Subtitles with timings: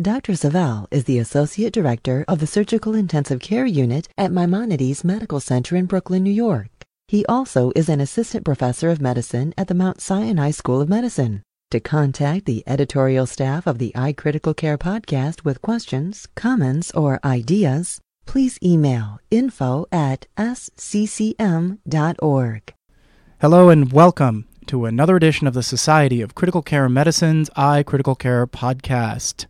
[0.00, 0.36] Dr.
[0.36, 5.74] Savel is the Associate Director of the Surgical Intensive Care Unit at Maimonides Medical Center
[5.74, 6.68] in Brooklyn, New York.
[7.08, 11.42] He also is an Assistant Professor of Medicine at the Mount Sinai School of Medicine.
[11.72, 18.00] To contact the editorial staff of the iCritical Care podcast with questions, comments, or ideas,
[18.24, 21.42] please email info at sccm.org.
[23.40, 28.46] Hello and welcome to another edition of the Society of Critical Care Medicine's iCritical Care
[28.46, 29.46] podcast.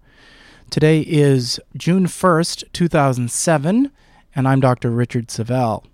[0.70, 3.90] Today is June 1st, 2007,
[4.34, 4.90] and I'm Dr.
[4.90, 5.86] Richard Savel.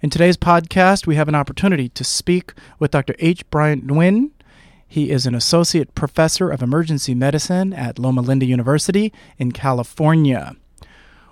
[0.00, 3.16] In today's podcast, we have an opportunity to speak with Dr.
[3.18, 3.48] H.
[3.50, 4.30] Bryant Nguyen.
[4.86, 10.54] He is an associate professor of emergency medicine at Loma Linda University in California.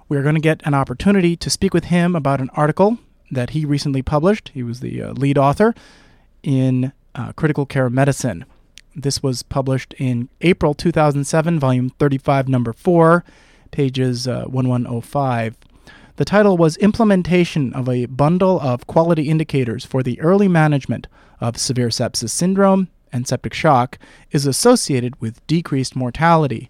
[0.08, 2.98] We're going to get an opportunity to speak with him about an article
[3.30, 4.50] that he recently published.
[4.52, 5.76] He was the uh, lead author
[6.42, 8.46] in uh, Critical Care Medicine.
[8.94, 13.24] This was published in April 2007, volume 35, number 4,
[13.70, 15.56] pages uh, 1105.
[16.16, 21.06] The title was Implementation of a Bundle of Quality Indicators for the Early Management
[21.40, 23.98] of Severe Sepsis Syndrome and Septic Shock
[24.30, 26.68] is Associated with Decreased Mortality.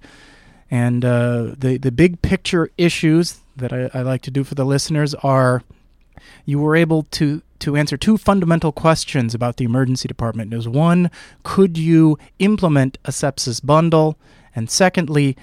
[0.70, 4.64] And uh, the, the big picture issues that I, I like to do for the
[4.64, 5.62] listeners are
[6.44, 10.54] you were able to to answer two fundamental questions about the emergency department.
[10.54, 11.10] Is one,
[11.42, 14.18] could you implement a sepsis bundle?
[14.56, 15.36] And secondly,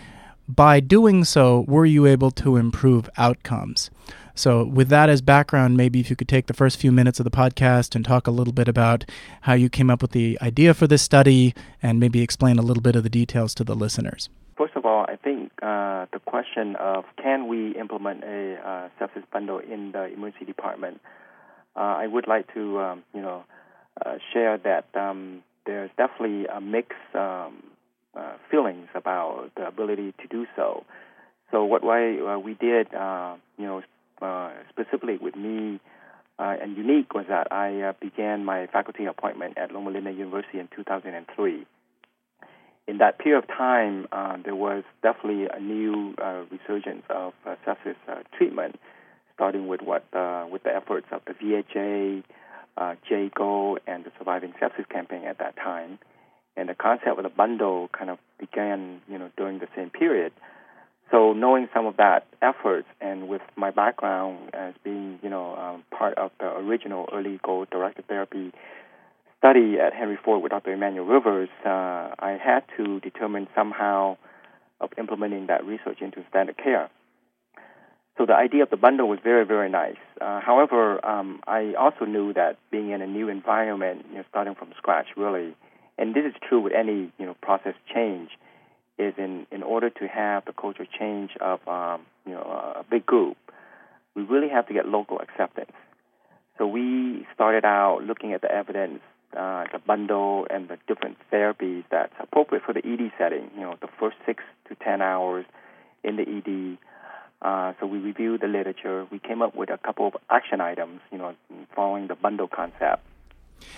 [0.48, 3.90] by doing so, were you able to improve outcomes?
[4.34, 7.24] So, with that as background, maybe if you could take the first few minutes of
[7.24, 9.04] the podcast and talk a little bit about
[9.42, 12.84] how you came up with the idea for this study and maybe explain a little
[12.84, 14.30] bit of the details to the listeners.
[14.58, 19.24] First of all, I think uh, the question of can we implement a uh, sepsis
[19.32, 21.00] bundle in the emergency department
[21.76, 23.44] uh, I would like to, um, you know,
[24.04, 27.62] uh, share that um, there's definitely a mixed um,
[28.16, 30.86] uh, feelings about the ability to do so.
[31.52, 33.84] So what way, uh, we did, you know,
[34.70, 35.80] specifically with me
[36.40, 41.66] and unique was that I began my faculty appointment at Loma Linda University in 2003.
[42.88, 47.56] In that period of time, uh, there was definitely a new uh, resurgence of uh,
[47.66, 48.80] sepsis uh, treatment
[49.34, 52.24] starting with what uh, with the efforts of the VHA,
[52.78, 56.00] uh, JCAHO, and the Surviving Sepsis campaign at that time.
[56.56, 60.32] And the concept of the bundle kind of began, you know, during the same period.
[61.12, 65.84] So knowing some of that efforts, and with my background as being, you know, um,
[65.92, 68.52] part of the original early goal-directed therapy
[69.38, 70.74] study at Henry Ford with Dr.
[70.74, 71.70] Emanuel Rivers, uh,
[72.20, 74.18] I had to determine somehow
[74.80, 76.90] of implementing that research into standard care.
[78.18, 79.98] So the idea of the bundle was very, very nice.
[80.20, 84.56] Uh, however, um, I also knew that being in a new environment, you know, starting
[84.56, 85.56] from scratch, really,
[86.00, 88.30] and this is true with any you know process change,
[88.98, 93.06] is in in order to have the culture change of um, you know a big
[93.06, 93.38] group,
[94.16, 95.72] we really have to get local acceptance.
[96.58, 99.02] So we started out looking at the evidence,
[99.36, 103.50] uh, the bundle, and the different therapies that's appropriate for the ED setting.
[103.56, 105.46] You know, the first six to ten hours
[106.04, 106.78] in the ED
[107.42, 109.06] uh, so we reviewed the literature.
[109.12, 111.36] We came up with a couple of action items, you know,
[111.76, 113.04] following the bundle concept.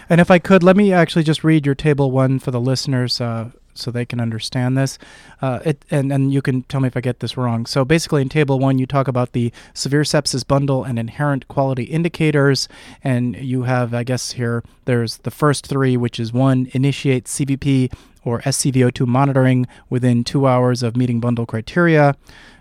[0.10, 3.20] And if I could, let me actually just read your table one for the listeners
[3.20, 4.98] uh, so they can understand this.
[5.42, 7.66] Uh, it, and, and you can tell me if I get this wrong.
[7.66, 11.84] So basically, in table one, you talk about the severe sepsis bundle and inherent quality
[11.84, 12.68] indicators.
[13.04, 17.94] And you have, I guess, here, there's the first three, which is one, initiate CVP
[18.24, 22.16] or SCVO2 monitoring within two hours of meeting bundle criteria.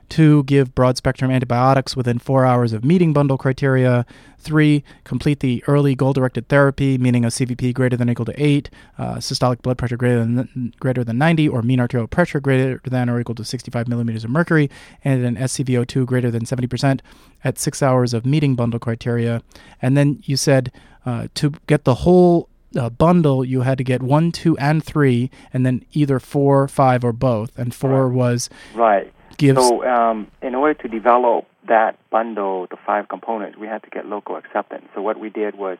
[0.09, 4.07] Two, give broad spectrum antibiotics within four hours of meeting bundle criteria.
[4.39, 8.43] Three, complete the early goal directed therapy, meaning a CVP greater than or equal to
[8.43, 12.81] 8, uh, systolic blood pressure greater than, greater than 90, or mean arterial pressure greater
[12.85, 14.71] than or equal to 65 millimeters of mercury,
[15.05, 17.01] and an SCVO2 greater than 70%
[17.45, 19.43] at six hours of meeting bundle criteria.
[19.83, 20.73] And then you said
[21.05, 25.31] uh, to get the whole uh, bundle, you had to get one, two, and three,
[25.53, 27.59] and then either four, five, or both.
[27.59, 28.17] And four right.
[28.17, 29.61] was right gives.
[29.61, 34.07] So, um, in order to develop that bundle, the five components, we had to get
[34.07, 34.87] local acceptance.
[34.95, 35.79] So, what we did was,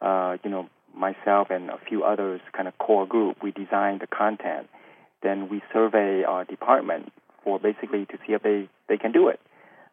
[0.00, 4.06] uh, you know, myself and a few others, kind of core group, we designed the
[4.06, 4.68] content.
[5.22, 9.40] Then we survey our department for basically to see if they, they can do it.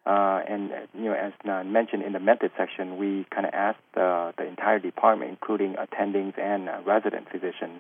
[0.05, 1.31] Uh, and you know, as
[1.65, 6.38] mentioned in the method section, we kind of asked the, the entire department, including attendings
[6.39, 7.79] and uh, resident physicians,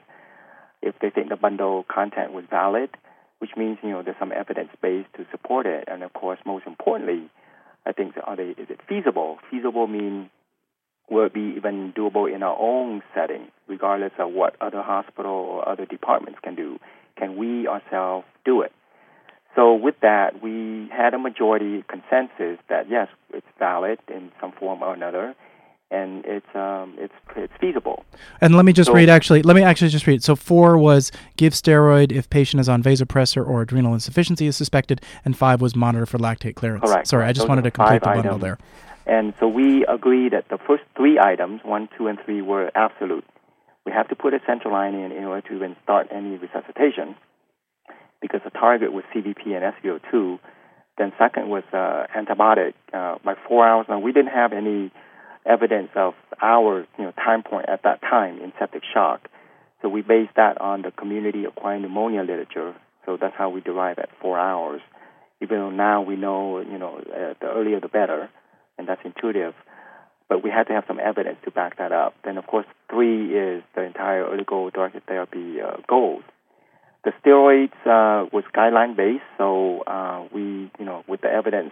[0.83, 2.89] if they think the bundle content was valid,
[3.41, 6.67] which means you know there's some evidence base to support it, and of course, most
[6.67, 7.27] importantly,
[7.85, 9.39] I think are they is it feasible?
[9.49, 10.29] Feasible means
[11.09, 15.67] will it be even doable in our own setting, regardless of what other hospital or
[15.67, 16.77] other departments can do?
[17.17, 18.71] Can we ourselves do it?
[19.55, 24.83] So with that, we had a majority consensus that yes, it's valid in some form
[24.83, 25.33] or another,
[25.91, 28.03] and it's um, it's it's feasible.
[28.39, 29.41] And let me just So- read actually.
[29.43, 30.23] Let me actually just read.
[30.23, 35.01] So four was give steroid if patient is on vasopressor or adrenal insufficiency is suspected,
[35.25, 36.83] and five was monitor for lactate clearance.
[36.89, 37.07] Correct.
[37.07, 38.41] Sorry, I just are wanted to complete the bundle items.
[38.41, 38.57] there.
[39.05, 43.25] And so we agree that the first three items, one, two, and three, were absolute.
[43.85, 47.15] We have to put a central line in in order to even start any resuscitation
[48.21, 50.39] because the target was CVP and SVO2.
[50.97, 53.87] Then second was uh, antibiotic uh, by four hours.
[53.89, 54.91] Now we didn't have any
[55.45, 59.27] evidence of our you know time point at that time in septic shock,
[59.81, 62.75] so we based that on the community acquired pneumonia literature.
[63.05, 64.81] So that's how we derive at four hours.
[65.41, 68.29] Even though now we know you know uh, the earlier the better,
[68.77, 69.53] and that's intuitive.
[70.29, 72.13] But we had to have some evidence to back that up.
[72.23, 76.23] Then of course three is the entire early goal-directed therapy uh, goals.
[77.03, 81.71] The steroids uh, was guideline based, so uh, we, you know, with the evidence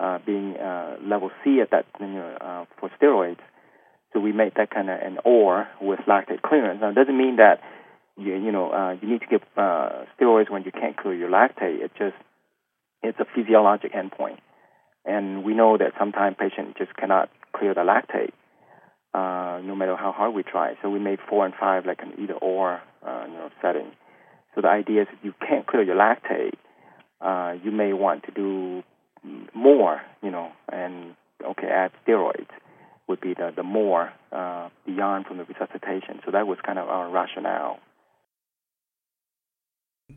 [0.00, 3.38] uh, being uh, level C at that, you know, uh, for steroids,
[4.12, 6.80] so we made that kind of an or with lactate clearance.
[6.80, 7.60] Now, it doesn't mean that
[8.16, 11.30] you, you know, uh, you need to give uh, steroids when you can't clear your
[11.30, 11.80] lactate.
[11.82, 12.16] It just,
[13.02, 14.38] it's a physiologic endpoint,
[15.04, 18.32] and we know that sometimes patients just cannot clear the lactate,
[19.14, 20.74] uh, no matter how hard we try.
[20.82, 23.92] So we made four and five like an either or, uh, you know, setting.
[24.54, 26.54] So the idea is if you can't clear your lactate,
[27.20, 28.82] uh, you may want to do
[29.54, 31.14] more, you know, and
[31.44, 32.48] okay, add steroids
[33.08, 36.20] would be the, the more uh, beyond from the resuscitation.
[36.24, 37.78] So that was kind of our rationale.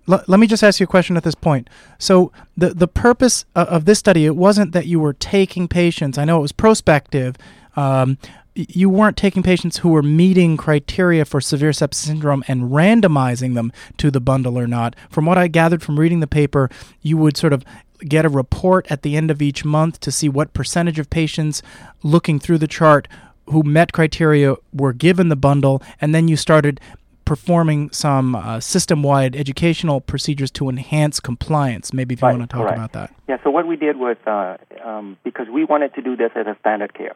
[0.09, 1.69] L- let me just ask you a question at this point.
[1.99, 6.17] So the the purpose of, of this study it wasn't that you were taking patients.
[6.17, 7.35] I know it was prospective.
[7.75, 8.17] Um,
[8.53, 13.71] you weren't taking patients who were meeting criteria for severe sepsis syndrome and randomizing them
[13.97, 14.93] to the bundle or not.
[15.09, 16.69] From what I gathered from reading the paper,
[17.01, 17.63] you would sort of
[18.07, 21.61] get a report at the end of each month to see what percentage of patients
[22.03, 23.07] looking through the chart
[23.47, 26.79] who met criteria were given the bundle, and then you started
[27.25, 31.93] performing some uh, system-wide educational procedures to enhance compliance.
[31.93, 32.77] Maybe if you Right, want to talk correct.
[32.77, 33.13] about that.
[33.27, 36.47] Yeah, so what we did was uh, um, because we wanted to do this as
[36.47, 37.15] a standard care.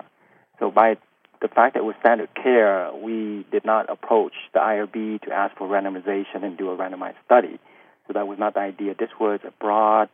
[0.59, 0.97] So by
[1.41, 5.55] the fact that it was standard care, we did not approach the IRB to ask
[5.57, 7.59] for randomization and do a randomized study.
[8.07, 8.95] So that was not the idea.
[8.97, 10.09] This was a broad,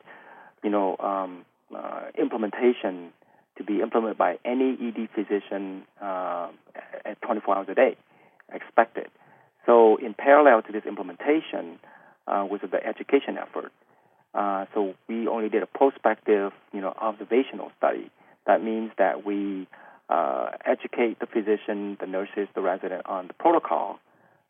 [0.64, 3.12] you know, um, uh, implementation
[3.58, 6.50] to be implemented by any ED physician uh,
[7.06, 7.98] at 24 hours a day,
[8.54, 9.08] expected.
[9.66, 11.80] So in parallel to this implementation
[12.28, 13.72] uh, was the education effort.
[14.34, 18.10] Uh, so we only did a prospective, you know, observational study.
[18.48, 19.68] That means that we
[20.10, 24.00] uh, educate the physician, the nurses, the resident on the protocol,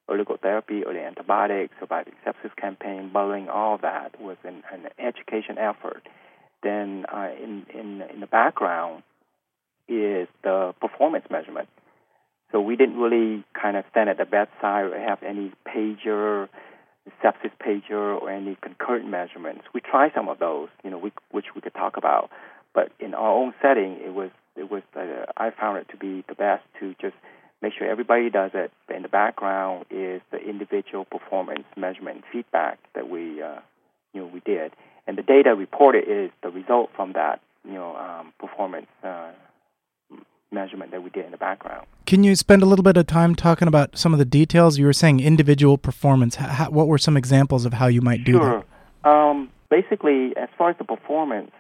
[0.10, 5.58] early goal therapy, early antibiotics, surviving sepsis campaign, bullying, all that was an, an education
[5.58, 6.08] effort.
[6.64, 9.04] Then uh, in, in, in the background
[9.88, 11.68] is the performance measurement.
[12.52, 16.50] So we didn't really kind of stand at the bedside or have any pager,
[17.24, 19.64] sepsis pager, or any concurrent measurements.
[19.74, 22.30] We tried some of those, you know, we, which we could talk about.
[22.74, 26.24] But in our own setting, it was it was uh, I found it to be
[26.28, 27.16] the best to just
[27.62, 28.72] make sure everybody does it.
[28.94, 33.60] In the background is the individual performance measurement feedback that we uh,
[34.14, 34.74] you know we did,
[35.08, 39.32] and the data reported is the result from that you know um, performance uh,
[40.52, 41.88] measurement that we did in the background.
[42.06, 44.78] Can you spend a little bit of time talking about some of the details?
[44.78, 46.36] You were saying individual performance.
[46.36, 48.66] How, what were some examples of how you might do sure.
[49.04, 51.52] Um, basically, as far as the performance,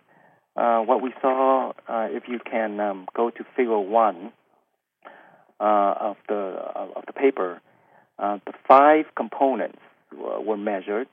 [0.56, 4.32] uh, what we saw, uh, if you can um, go to Figure One
[5.62, 7.62] uh, of the of the paper,
[8.18, 9.78] uh, the five components
[10.12, 11.08] uh, were measured,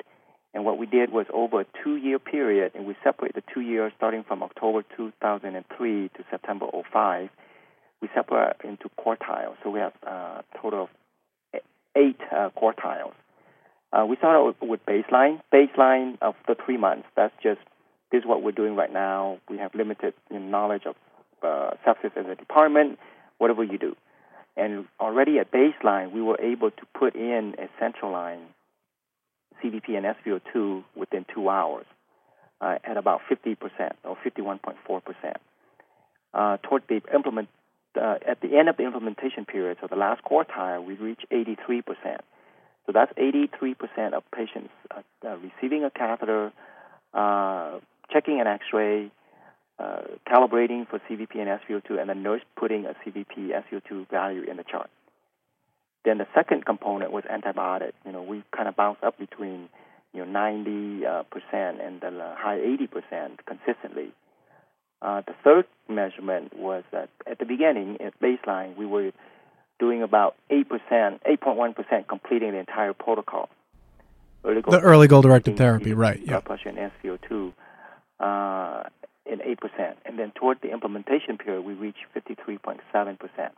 [0.55, 3.93] and what we did was over a two-year period, and we separate the two years
[3.97, 7.28] starting from October 2003 to September 05.
[8.00, 11.61] We separate into quartiles, so we have uh, a total of
[11.95, 12.21] eight
[12.57, 13.12] quartiles.
[14.09, 15.40] We started with, with baseline.
[15.52, 17.07] Baseline of the three months.
[17.17, 17.61] That's just
[18.11, 19.38] this is what we're doing right now.
[19.50, 20.97] We have limited knowledge of
[21.43, 22.99] uh, sepsis as a department.
[23.38, 23.95] Whatever you do,
[24.59, 28.41] and already at baseline, we were able to put in a central line
[29.62, 31.87] CVP and SVO2 within two hours.
[32.61, 33.57] uh, at about 50%
[34.05, 35.35] or 51.4%.
[36.35, 37.49] Uh, toward the implement,
[38.00, 42.19] uh, at the end of the implementation period, so the last quartile, we reached 83%.
[42.87, 46.53] So that's 83% of patients uh, uh, receiving a catheter,
[47.15, 47.79] uh,
[48.11, 49.11] checking an X-ray,
[49.79, 54.57] uh, calibrating for CVP and SVO2, and the nurse putting a CVP SVO2 value in
[54.57, 54.91] the chart.
[56.05, 57.93] Then the second component was antibiotic.
[58.05, 59.69] You know, we kind of bounced up between
[60.13, 64.13] you know 90 uh, percent and the high 80 percent consistently.
[65.01, 69.13] Uh, the third measurement was that at the beginning, at baseline, we were
[69.79, 73.49] doing about 8%, 8.1% completing the entire protocol.
[74.45, 76.19] Early the early goal directed therapy, right?
[76.21, 76.41] Yeah.
[76.41, 77.53] Blood pressure and SpO2
[78.21, 78.89] uh,
[79.29, 79.95] in 8%.
[80.05, 83.51] And then toward the implementation period, we reached 53.7%.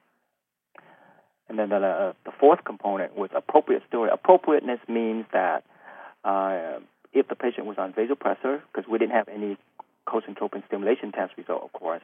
[1.48, 4.12] And then the, uh, the fourth component was appropriate steroid.
[4.12, 5.64] Appropriateness means that
[6.24, 6.78] uh,
[7.12, 9.56] if the patient was on vasopressor, because we didn't have any
[10.06, 12.02] cosyntropin stimulation test result, of course.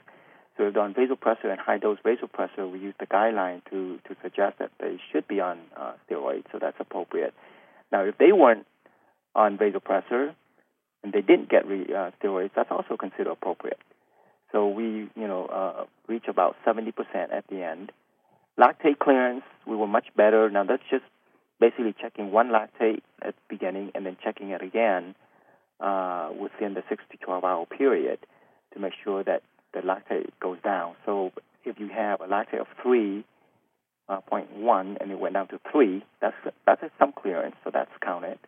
[0.57, 4.17] So if they're on vasopressor and high dose vasopressor, we use the guideline to, to
[4.23, 7.35] suggest that they should be on uh, steroids, so that's appropriate.
[7.93, 8.67] Now, if they weren't
[9.35, 10.35] on vasopressor
[11.03, 13.79] and they didn't get re, uh, steroids, that's also considered appropriate.
[14.53, 16.93] So we, you know, uh, reach about 70%
[17.33, 17.93] at the end.
[18.59, 20.49] Lactate clearance, we were much better.
[20.51, 21.05] Now that's just
[21.61, 25.15] basically checking one lactate at the beginning and then checking it again
[25.81, 28.19] uh, within the 6 to 12 hour period
[28.73, 29.43] to make sure that
[29.75, 30.95] the lactate goes down.
[31.05, 31.33] So
[31.65, 33.25] if you have a lactate of 3.1
[34.09, 36.37] uh, and it went down to 3, that's,
[36.67, 38.39] that's some clearance, so that's counted.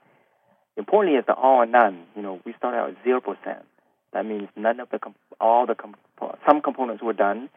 [0.78, 2.04] Importantly is the all or none.
[2.14, 3.62] You know, we started out at 0%.
[4.12, 5.98] That means none of the, comp- all the, comp-
[6.46, 7.50] some components were done,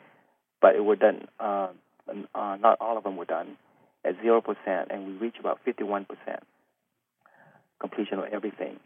[0.59, 1.67] but it were done, uh,
[2.09, 3.57] uh, not all of them were done
[4.03, 4.43] at 0%,
[4.89, 6.07] and we reach about 51%
[7.79, 8.79] completion of everything.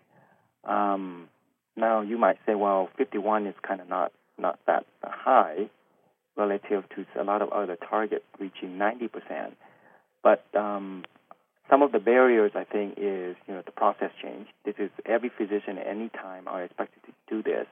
[0.66, 1.30] Um,
[1.78, 5.70] now, you might say, well, 51 is kind of not, not that high
[6.36, 9.54] relative to a lot of other targets reaching 90%.
[10.22, 11.06] But um,
[11.70, 14.48] some of the barriers, I think, is you know the process change.
[14.66, 17.68] This is every physician at any time are expected to do this.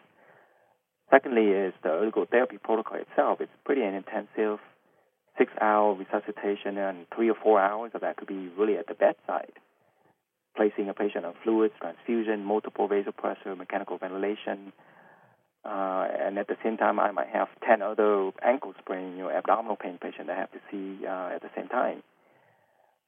[1.12, 3.40] Secondly, is the ergotherapy protocol itself.
[3.40, 4.60] It's pretty an intensive
[5.38, 8.94] six hour resuscitation and three or four hours of that could be really at the
[8.94, 9.54] bedside.
[10.56, 14.72] Placing a patient on fluids, transfusion, multiple vasopressor, mechanical ventilation,
[15.66, 19.30] uh, and at the same time, I might have 10 other ankle sprain, you know,
[19.30, 22.04] abdominal pain patient I have to see uh, at the same time.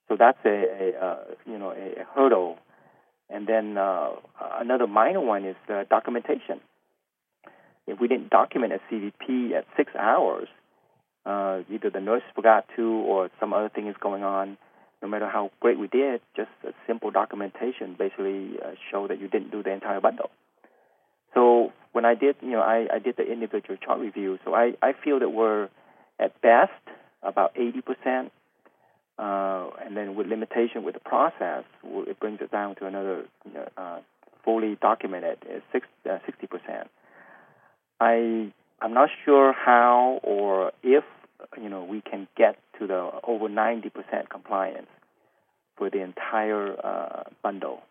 [0.08, 2.58] So that's a, a uh, you know a, a, hurdle.
[3.30, 4.12] And then uh,
[4.60, 6.62] another minor one is uh, documentation.
[7.88, 10.48] If we didn't document a CVP at six hours,
[11.26, 14.58] uh, either the nurse forgot to or some other thing is going on.
[15.02, 19.28] No matter how great we did, just a simple documentation basically uh, show that you
[19.28, 20.30] didn't do the entire bundle.
[21.34, 24.40] So when I did, you know, I, I did the individual chart review.
[24.46, 25.70] So I, I feel that we're
[26.20, 26.72] at best
[27.22, 28.32] about 80%,
[29.18, 33.54] uh, and then with limitation with the process, it brings it down to another you
[33.54, 34.00] know, uh,
[34.44, 35.62] fully documented is
[36.06, 36.88] uh, 60%.
[38.02, 41.04] I I'm not sure how or if
[41.62, 44.88] you know we can get to the over 90% compliance
[45.78, 47.84] for the entire uh, bundle.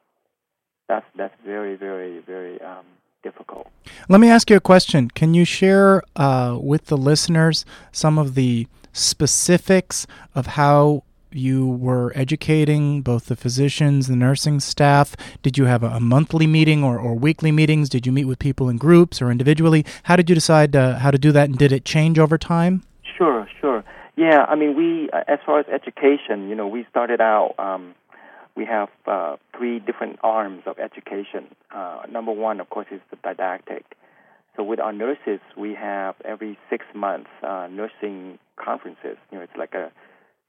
[0.89, 2.85] That's that's very very very um,
[3.23, 3.69] difficult.
[4.11, 5.09] Let me ask you a question.
[5.11, 11.03] Can you share uh, with the listeners some of the specifics of how
[11.35, 15.17] you were educating both the physicians, the nursing staff?
[15.43, 17.89] Did you have a, monthly meeting or, or weekly meetings?
[17.89, 19.85] Did you meet with people in groups or individually?
[20.05, 22.83] How did you decide uh, how to do that, and did it change over time?
[23.17, 23.85] Sure, sure.
[24.17, 27.95] Yeah, I mean, we, uh, as far as education, you know, we started out, um,
[28.57, 31.47] we have uh, three different arms of education.
[31.75, 33.85] Uh, number one, of course, is the didactic.
[34.57, 39.17] So with our nurses, we have every six months uh, nursing conferences.
[39.33, 39.91] You know, it's like a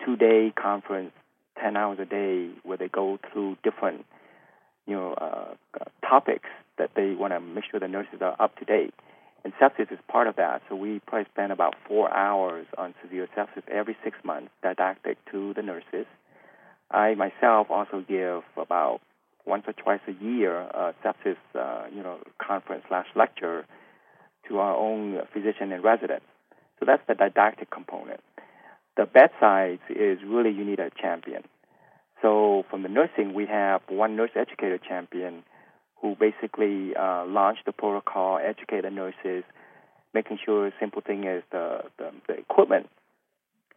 [0.03, 1.11] two day conference,
[1.61, 4.05] 10 hours a day, where they go through different
[4.85, 5.53] you know, uh,
[6.07, 8.93] topics that they want to make sure the nurses are up to date.
[9.43, 10.63] And sepsis is part of that.
[10.67, 15.53] So we probably spend about four hours on severe sepsis every six months, didactic to
[15.53, 16.07] the nurses.
[16.89, 19.01] I myself also give about
[19.45, 23.65] once or twice a year a sepsis, uh, you know, conference slash lecture
[24.47, 26.25] to our own physician and residents.
[26.79, 28.21] So that's the didactic component
[28.97, 31.43] the bedside is really you need a champion.
[32.21, 35.43] So from the nursing, we have one nurse educator champion
[36.01, 39.43] who basically uh, launched the protocol, educate the nurses,
[40.13, 42.89] making sure simple thing is the, the, the equipment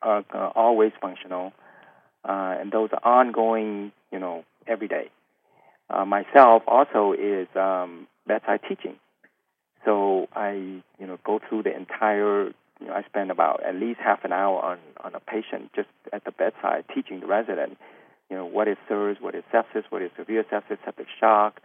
[0.02, 1.52] are uh, always functional,
[2.24, 5.10] uh, and those are ongoing, you know, every day.
[5.90, 8.96] Uh, myself also is um, bedside teaching.
[9.84, 10.52] So I,
[10.98, 12.50] you know, go through the entire.
[12.80, 15.88] You know, I spend about at least half an hour on on a patient just
[16.12, 17.78] at the bedside teaching the resident.
[18.30, 21.60] You know, what is SIRS, what is sepsis, what is severe sepsis, septic shock.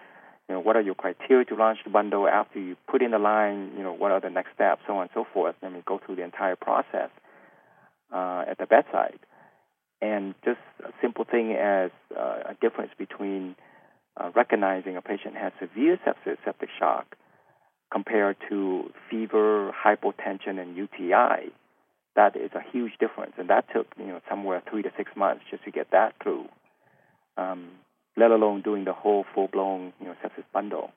[0.47, 3.19] You know, what are your criteria to launch the bundle after you put in the
[3.19, 3.71] line?
[3.77, 5.55] You know, what are the next steps, so on and so forth.
[5.61, 7.09] I mean, go through the entire process
[8.11, 9.19] uh, at the bedside,
[10.01, 13.55] and just a simple thing as uh, a difference between
[14.17, 17.15] uh, recognizing a patient has severe sepsis, septic shock,
[17.93, 21.53] compared to fever, hypotension, and UTI.
[22.15, 25.43] That is a huge difference, and that took you know somewhere three to six months
[25.49, 26.45] just to get that through.
[27.37, 27.69] Um,
[28.17, 30.91] let alone doing the whole full blown you know sepsis bundle.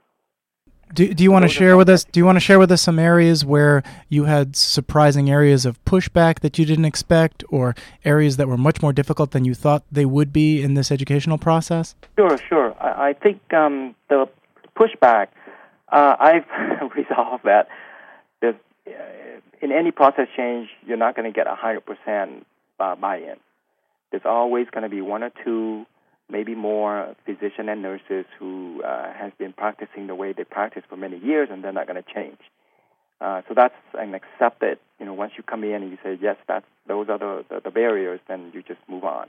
[0.95, 2.05] Do, do you want to share with us?
[2.05, 5.85] Do you want to share with us some areas where you had surprising areas of
[5.85, 7.75] pushback that you didn't expect, or
[8.05, 11.39] areas that were much more difficult than you thought they would be in this educational
[11.39, 11.95] process?
[12.17, 12.75] Sure, sure.
[12.81, 14.29] I, I think um, the
[14.79, 15.29] pushback,
[15.91, 17.69] uh, I've resolved that.
[18.41, 18.91] There's, uh,
[19.63, 22.47] in any process change, you're not going to get a hundred percent
[22.79, 23.37] uh, buy-in.
[24.11, 25.87] There's always going to be one or two
[26.29, 30.97] maybe more physician and nurses who uh, has been practicing the way they practice for
[30.97, 32.39] many years, and they're not going to change.
[33.21, 34.79] Uh, so that's an accepted.
[34.99, 37.61] You know, once you come in and you say yes, that's those are the, the,
[37.65, 39.29] the barriers, then you just move on.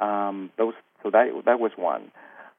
[0.00, 2.10] Um, those so that that was one.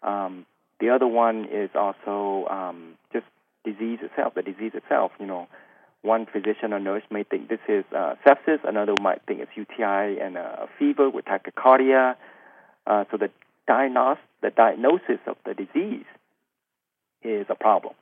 [0.02, 0.46] Um,
[0.80, 3.26] the other one is also um, just
[3.66, 4.34] disease itself.
[4.36, 5.12] The disease itself.
[5.20, 5.48] You know,
[6.02, 10.20] one physician or nurse may think this is uh, sepsis, another might think it's UTI
[10.22, 12.16] and a fever with tachycardia.
[12.88, 13.30] Uh, so the
[13.68, 16.06] diagnos- the diagnosis of the disease
[17.22, 17.94] is a problem.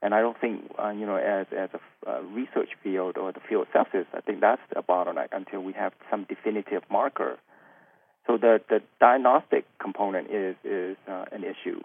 [0.00, 3.40] And I don't think, uh, you know, as, as a uh, research field or the
[3.48, 7.38] field of sepsis, I think that's a bottleneck until we have some definitive marker.
[8.26, 11.82] So the, the diagnostic component is, is uh, an issue.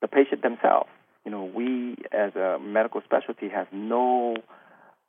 [0.00, 0.88] The patient themselves,
[1.24, 4.36] you know, we as a medical specialty has no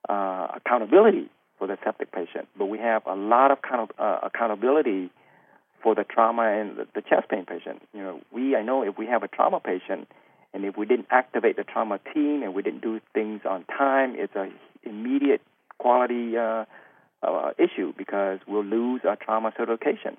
[0.09, 4.19] uh, accountability for the septic patient, but we have a lot of kind of, uh,
[4.23, 5.09] accountability
[5.81, 7.81] for the trauma and the, the chest pain patient.
[7.93, 10.07] You know, we I know if we have a trauma patient
[10.53, 14.15] and if we didn't activate the trauma team and we didn't do things on time,
[14.15, 14.49] it's a
[14.83, 15.41] immediate
[15.77, 16.65] quality uh,
[17.23, 20.17] uh, issue because we'll lose our trauma certification.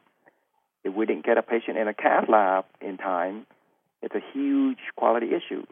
[0.85, 3.46] If we didn't get a patient in a cath lab in time,
[4.02, 5.64] it's a huge quality issue.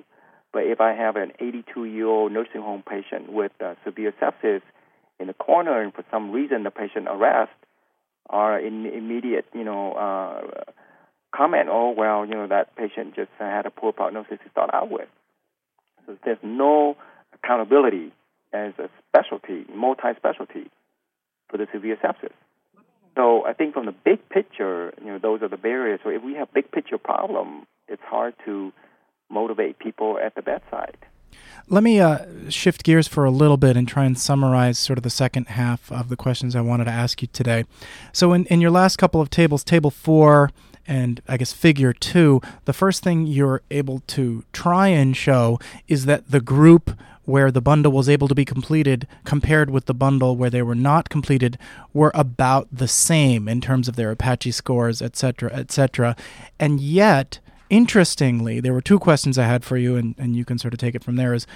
[0.52, 4.62] But if I have an 82 year old nursing home patient with uh, severe sepsis
[5.18, 7.54] in the corner and for some reason the patient arrests,
[8.30, 10.62] are in immediate, you know, uh,
[11.34, 14.90] comment, oh, well, you know, that patient just had a poor prognosis to start out
[14.90, 15.08] with.
[16.06, 16.96] So there's no
[17.34, 18.12] accountability
[18.52, 20.70] as a specialty, multi-specialty
[21.48, 22.32] for the severe sepsis.
[23.16, 26.00] So I think from the big picture, you know, those are the barriers.
[26.04, 28.72] So if we have big picture problem, it's hard to
[29.28, 30.96] motivate people at the bedside.
[31.68, 35.02] Let me uh, shift gears for a little bit and try and summarize sort of
[35.02, 37.64] the second half of the questions I wanted to ask you today.
[38.12, 40.50] So, in, in your last couple of tables, table four
[40.86, 46.06] and I guess figure two, the first thing you're able to try and show is
[46.06, 50.36] that the group where the bundle was able to be completed compared with the bundle
[50.36, 51.56] where they were not completed
[51.92, 56.16] were about the same in terms of their Apache scores, etc., etc.
[56.58, 57.38] And yet,
[57.70, 60.78] interestingly, there were two questions I had for you, and, and you can sort of
[60.78, 61.32] take it from there.
[61.32, 61.46] Is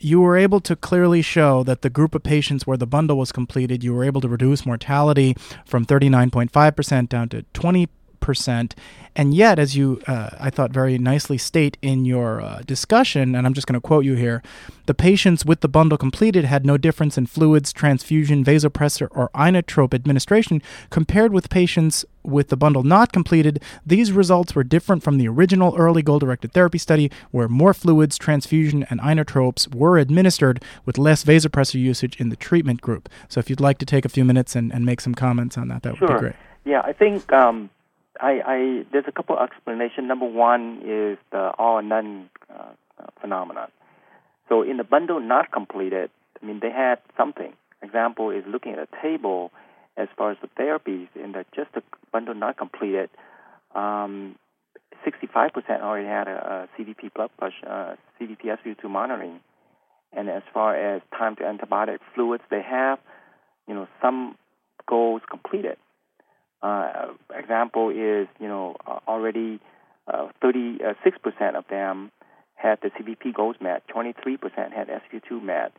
[0.00, 3.32] you were able to clearly show that the group of patients where the bundle was
[3.32, 7.88] completed, you were able to reduce mortality from 39.5% down to 20
[8.20, 8.74] percent.
[9.16, 13.46] And yet, as you, uh, I thought, very nicely state in your uh, discussion, and
[13.46, 14.42] I'm just going to quote you here
[14.86, 19.94] the patients with the bundle completed had no difference in fluids, transfusion, vasopressor, or inotrope
[19.94, 23.62] administration compared with patients with the bundle not completed.
[23.84, 28.18] These results were different from the original early goal directed therapy study, where more fluids,
[28.18, 33.08] transfusion, and inotropes were administered with less vasopressor usage in the treatment group.
[33.28, 35.68] So, if you'd like to take a few minutes and, and make some comments on
[35.68, 36.08] that, that sure.
[36.08, 36.36] would be great.
[36.64, 37.70] Yeah, I think um,
[38.18, 40.08] I, I there's a couple of explanations.
[40.08, 42.72] Number one is the all or none uh,
[43.20, 43.70] phenomenon.
[44.48, 46.10] So in the bundle not completed,
[46.42, 47.52] I mean they had something.
[47.82, 49.52] Example is looking at a table
[49.96, 53.10] as far as the therapies in the just the bundle not completed.
[53.74, 54.36] Um,
[55.06, 59.40] 65% already had a, a CVP blood pressure, uh, CVP SpO2 monitoring,
[60.12, 62.98] and as far as time to antibiotic fluids, they have,
[63.66, 64.36] you know, some
[64.86, 65.76] goals completed.
[66.62, 69.60] Uh, example is, you know, uh, already
[70.06, 72.10] uh, 36% uh, of them
[72.54, 74.38] had the CVP goals met, 23%
[74.72, 75.72] had SpO2 met,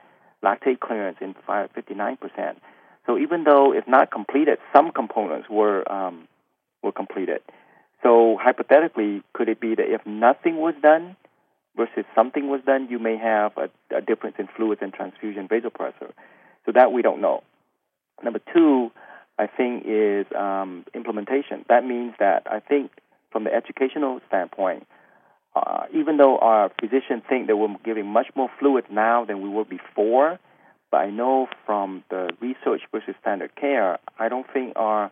[0.44, 2.56] lactate clearance in 59%.
[3.06, 6.28] So even though it's not completed, some components were um,
[6.82, 7.42] were completed.
[8.02, 11.16] So hypothetically, could it be that if nothing was done,
[11.76, 16.12] versus something was done, you may have a, a difference in fluids and transfusion vasopressor.
[16.66, 17.44] So that we don't know.
[18.24, 18.92] Number two,
[19.38, 21.66] I think, is um, implementation.
[21.70, 22.92] That means that I think
[23.32, 24.88] from the educational standpoint,
[25.56, 29.50] uh, even though our physicians think that we're giving much more fluid now than we
[29.50, 30.40] were before,
[30.92, 35.12] but I know from the research versus standard care, I don't think our,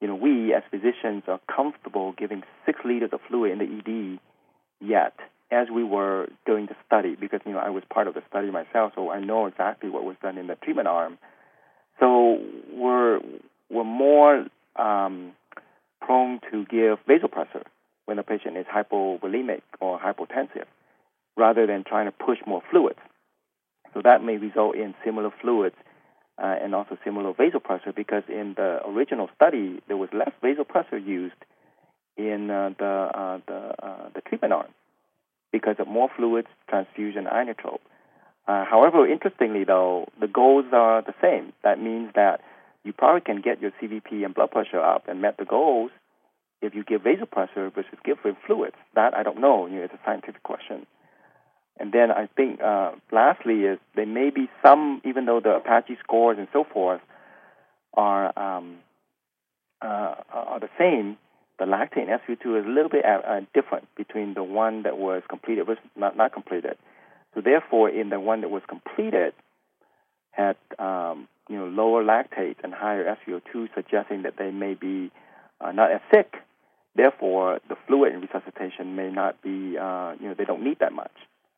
[0.00, 4.18] you know, we as physicians are comfortable giving six liters of fluid in the ED
[4.80, 5.14] yet,
[5.52, 8.50] as we were doing the study, because you know I was part of the study
[8.50, 11.18] myself, so I know exactly what was done in the treatment arm.
[12.00, 12.40] So
[12.72, 13.20] we're
[13.72, 15.32] we're more um,
[16.00, 17.64] prone to give vasopressor
[18.04, 20.66] when the patient is hypovolemic or hypotensive,
[21.36, 22.98] rather than trying to push more fluids.
[23.94, 25.76] So that may result in similar fluids
[26.42, 31.34] uh, and also similar vasopressor because in the original study there was less vasopressor used
[32.16, 34.68] in uh, the uh, the uh, the treatment arm
[35.50, 37.80] because of more fluids, transfusion, inotrope.
[38.48, 41.52] Uh, however, interestingly though, the goals are the same.
[41.62, 42.40] That means that
[42.84, 45.90] you probably can get your CVP and blood pressure up and met the goals
[46.60, 48.76] if you give vasopressor versus give fluids.
[48.94, 49.66] That I don't know.
[49.66, 50.86] You know, it's a scientific question.
[51.78, 55.98] And then I think uh, lastly is there may be some, even though the Apache
[56.02, 57.00] scores and so forth
[57.94, 58.78] are um,
[59.80, 61.16] uh, are the same,
[61.58, 64.96] the lactate and SpO2 is a little bit uh, uh, different between the one that
[64.96, 66.76] was completed versus not, not completed.
[67.34, 69.32] So therefore, in the one that was completed,
[70.30, 75.10] had um, you know lower lactate and higher SpO2, suggesting that they may be
[75.60, 76.34] uh, not as sick.
[76.94, 80.92] Therefore, the fluid in resuscitation may not be uh, you know they don't need that
[80.92, 81.12] much.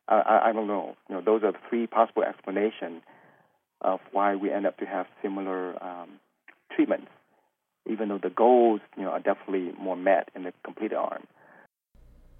[0.07, 0.97] I, I don't know.
[1.09, 3.03] You know, those are three possible explanations
[3.81, 6.21] of why we end up to have similar um,
[6.75, 7.09] treatments,
[7.91, 11.27] even though the goals, you know, are definitely more met in the completed arm.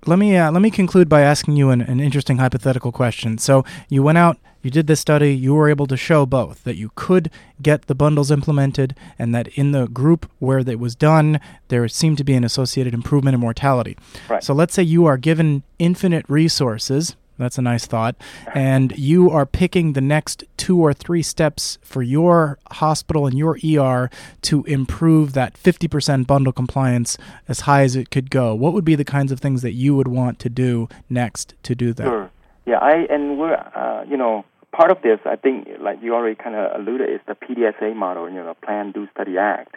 [0.07, 3.39] Let me uh, let me conclude by asking you an, an interesting hypothetical question.
[3.39, 6.77] So you went out, you did this study, you were able to show both that
[6.77, 7.31] you could
[7.63, 12.19] get the bundles implemented, and that in the group where it was done, there seemed
[12.19, 13.97] to be an associated improvement in mortality.
[14.29, 14.45] Right.
[14.45, 18.17] So let's say you are given infinite resources that's a nice thought.
[18.55, 23.59] And you are picking the next two or three steps for your hospital and your
[23.65, 24.11] ER
[24.43, 27.19] to improve that 50% bundle compliance
[27.49, 28.55] as high as it could go.
[28.55, 31.75] What would be the kinds of things that you would want to do next to
[31.75, 32.05] do that?
[32.05, 32.31] Sure.
[32.67, 36.35] Yeah, I and we're uh, you know part of this I think like you already
[36.35, 39.77] kind of alluded is the PDSA model, you know, Plan Do Study Act,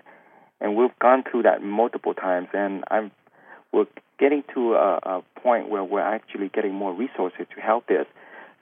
[0.62, 3.12] and we've gone through that multiple times, and I'm
[3.72, 3.88] we're
[4.20, 8.06] getting to a, a point where we're actually getting more resources to help this.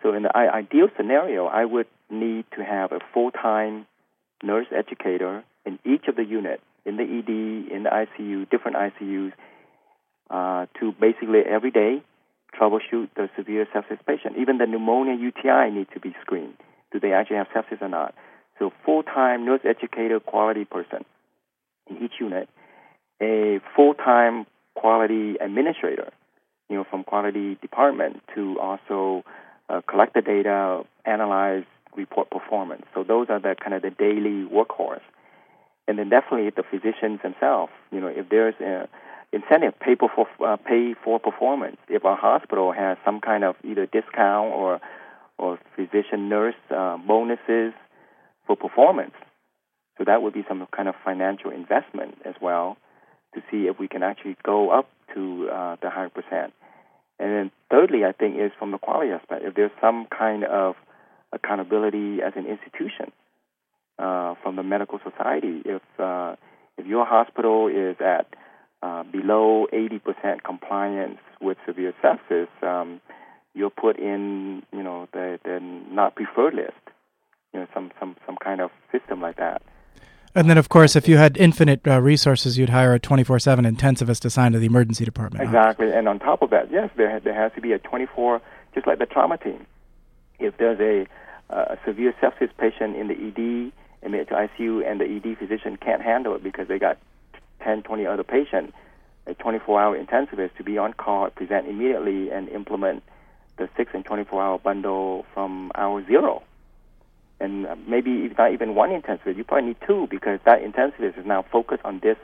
[0.04, 3.88] So in the ideal scenario, I would need to have a full-time
[4.44, 9.34] nurse educator in each of the units, in the ED, in the ICU, different ICUs,
[10.30, 12.04] uh, to basically every day
[12.60, 14.36] troubleshoot the severe sepsis patient.
[14.38, 16.56] Even the pneumonia UTI need to be screened.
[16.92, 18.14] Do they actually have sepsis or not?
[18.60, 21.04] So full-time nurse educator quality person
[21.90, 22.48] in each unit,
[23.22, 24.46] a full-time
[24.86, 26.12] quality administrator,
[26.70, 29.24] you know, from quality department to also
[29.68, 31.64] uh, collect the data, analyze,
[31.98, 32.84] report performance.
[32.94, 35.02] So those are the kind of the daily workhorse.
[35.88, 38.88] And then definitely the physicians themselves, you know, if there's a
[39.34, 41.78] incentive, pay for uh, pay for performance.
[41.90, 44.80] If a hospital has some kind of either discount or
[45.40, 47.74] or physician nurse uh, bonuses
[48.46, 49.16] for performance,
[49.98, 52.78] so that would be some kind of financial investment as well
[53.36, 56.52] to see if we can actually go up to uh, the 100%.
[57.18, 59.44] And then thirdly, I think is from the quality aspect.
[59.46, 60.76] If there's some kind of
[61.32, 63.12] accountability as an institution
[63.98, 66.36] uh, from the medical society, if uh,
[66.78, 68.28] if your hospital is at
[68.82, 73.00] uh, below 80% compliance with severe sepsis, um,
[73.54, 76.74] you're put in, you know, the, the not preferred list.
[77.54, 79.62] You know, some some some kind of system like that.
[80.36, 83.64] And then, of course, if you had infinite uh, resources, you'd hire a 24 7
[83.64, 85.46] intensivist assigned to the emergency department.
[85.46, 85.92] Exactly.
[85.94, 88.42] And on top of that, yes, there, there has to be a 24,
[88.74, 89.66] just like the trauma team.
[90.38, 91.08] If there's a,
[91.50, 93.72] uh, severe sepsis patient in the ED,
[94.04, 96.98] admitted to ICU, and the ED physician can't handle it because they got
[97.64, 98.74] 10, 20 other patients,
[99.28, 103.04] a 24 hour intensivist to be on call, present immediately, and implement
[103.58, 106.44] the 6 and 24 hour bundle from hour zero
[107.46, 109.38] and maybe not even one intensivist.
[109.38, 112.18] You probably need two because that intensivist is now focused on this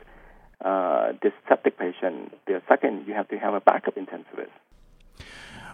[0.66, 2.34] uh, this septic patient.
[2.48, 4.52] The second, you have to have a backup intensivist.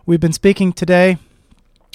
[0.05, 1.17] We've been speaking today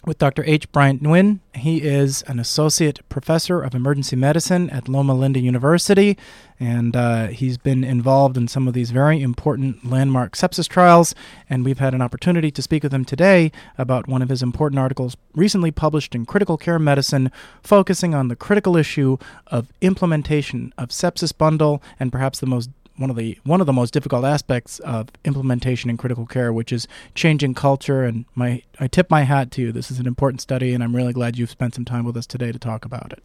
[0.05, 0.43] with Dr.
[0.45, 0.71] H.
[0.73, 1.41] Bryant Nguyen.
[1.55, 6.19] He is an associate professor of emergency medicine at Loma Linda University,
[6.59, 11.15] and uh, he's been involved in some of these very important landmark sepsis trials.
[11.49, 14.79] And we've had an opportunity to speak with him today about one of his important
[14.79, 17.31] articles recently published in Critical Care Medicine,
[17.62, 23.11] focusing on the critical issue of implementation of sepsis bundle and perhaps the most one
[23.11, 26.87] of the one of the most difficult aspects of implementation in critical care, which is
[27.14, 28.05] changing culture.
[28.05, 29.72] And my I tip my hat to you.
[29.72, 32.26] This is an important study, and I'm really glad you've spent some time with us
[32.26, 33.22] today to talk about it.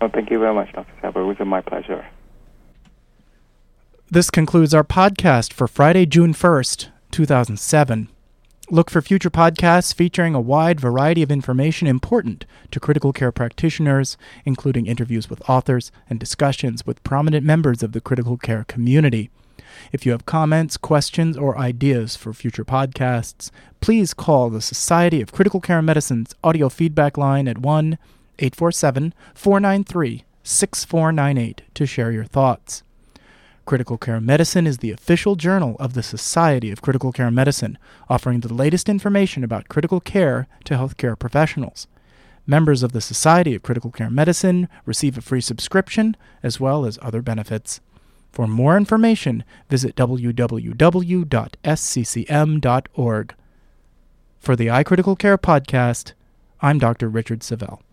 [0.00, 0.92] Well, thank you very much, Dr.
[1.02, 1.20] Saber.
[1.20, 2.06] It was my pleasure.
[4.10, 8.08] This concludes our podcast for Friday, June 1st, 2007.
[8.72, 14.16] Look for future podcasts featuring a wide variety of information important to critical care practitioners,
[14.44, 19.28] including interviews with authors and discussions with prominent members of the critical care community.
[19.90, 25.32] If you have comments, questions, or ideas for future podcasts, please call the Society of
[25.32, 27.98] Critical Care Medicine's audio feedback line at 1
[28.38, 32.84] 847 493 6498 to share your thoughts.
[33.70, 37.78] Critical Care Medicine is the official journal of the Society of Critical Care Medicine,
[38.08, 41.86] offering the latest information about critical care to healthcare professionals.
[42.48, 46.98] Members of the Society of Critical Care Medicine receive a free subscription as well as
[47.00, 47.80] other benefits.
[48.32, 50.34] For more information, visit www.sccm.org.
[54.40, 56.12] For the iCritical Care podcast,
[56.60, 57.08] I'm Dr.
[57.08, 57.84] Richard Savel.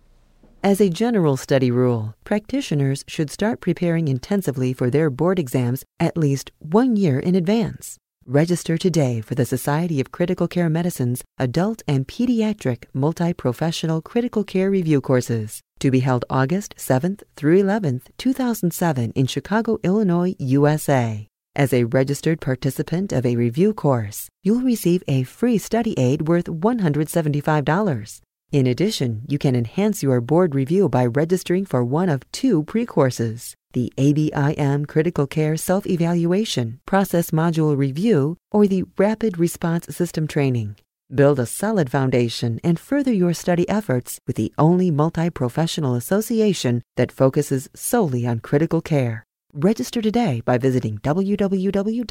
[0.63, 6.17] As a general study rule, practitioners should start preparing intensively for their board exams at
[6.17, 7.98] least one year in advance.
[8.26, 14.72] Register today for the Society of Critical Care Medicine's Adult and Pediatric Multi-Professional Critical Care
[14.72, 21.28] Review courses to be held August 7th through 11th, 2007 in Chicago, Illinois, USA.
[21.56, 26.46] As a registered participant of a review course, you'll receive a free study aid worth
[26.46, 28.22] $175.
[28.50, 33.56] In addition, you can enhance your board review by registering for one of two pre-courses,
[33.74, 40.78] the ABIM Critical Care Self-Evaluation Process Module Review or the Rapid Response System Training.
[41.14, 47.12] Build a solid foundation and further your study efforts with the only multi-professional association that
[47.12, 49.26] focuses solely on critical care.
[49.54, 52.08] Register today by visiting www.sccm.org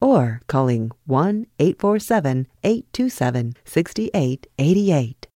[0.00, 5.26] or calling 1 847 827 6888.